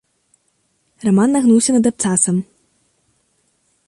[1.07, 2.35] Раман нагнуўся над абцасам.